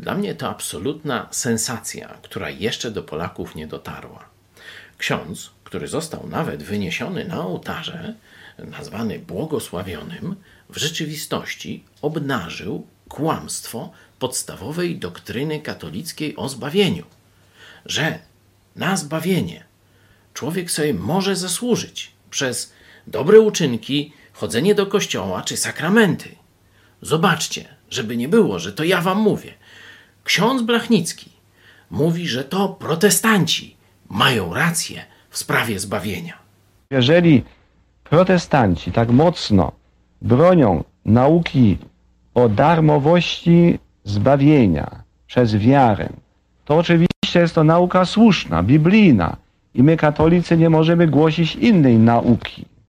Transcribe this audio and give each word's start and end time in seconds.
Dla 0.00 0.14
mnie 0.14 0.34
to 0.34 0.48
absolutna 0.48 1.28
sensacja, 1.30 2.08
która 2.22 2.50
jeszcze 2.50 2.90
do 2.90 3.02
Polaków 3.02 3.54
nie 3.54 3.66
dotarła. 3.66 4.24
Ksiądz, 4.98 5.50
który 5.64 5.88
został 5.88 6.26
nawet 6.28 6.62
wyniesiony 6.62 7.24
na 7.24 7.40
ołtarze, 7.40 8.14
nazwany 8.58 9.18
błogosławionym, 9.18 10.36
w 10.70 10.76
rzeczywistości 10.76 11.84
obnażył 12.02 12.86
kłamstwo 13.08 13.92
podstawowej 14.18 14.98
doktryny 14.98 15.60
katolickiej 15.60 16.36
o 16.36 16.48
zbawieniu, 16.48 17.04
że 17.86 18.18
na 18.76 18.96
zbawienie 18.96 19.64
człowiek 20.34 20.70
sobie 20.70 20.94
może 20.94 21.36
zasłużyć 21.36 22.12
przez 22.30 22.72
dobre 23.06 23.40
uczynki, 23.40 24.12
chodzenie 24.32 24.74
do 24.74 24.86
kościoła 24.86 25.42
czy 25.42 25.56
sakramenty. 25.56 26.34
Zobaczcie, 27.02 27.68
żeby 27.90 28.16
nie 28.16 28.28
było, 28.28 28.58
że 28.58 28.72
to 28.72 28.84
ja 28.84 29.00
wam 29.00 29.18
mówię. 29.18 29.59
Ksiądz 30.30 30.62
Blachnicki 30.62 31.30
mówi, 31.90 32.28
że 32.28 32.44
to 32.44 32.68
protestanci 32.68 33.76
mają 34.10 34.54
rację 34.54 35.02
w 35.30 35.38
sprawie 35.38 35.78
zbawienia. 35.78 36.34
Jeżeli 36.90 37.42
protestanci 38.04 38.92
tak 38.92 39.10
mocno 39.10 39.72
bronią 40.22 40.84
nauki 41.04 41.78
o 42.34 42.48
darmowości 42.48 43.78
zbawienia 44.04 45.02
przez 45.26 45.56
wiarę, 45.56 46.08
to 46.64 46.76
oczywiście 46.76 47.40
jest 47.40 47.54
to 47.54 47.64
nauka 47.64 48.04
słuszna, 48.04 48.62
biblijna 48.62 49.36
i 49.74 49.82
my 49.82 49.96
katolicy 49.96 50.56
nie 50.56 50.70
możemy 50.70 51.06
głosić 51.06 51.56
innej 51.56 51.98
nauki. 51.98 52.64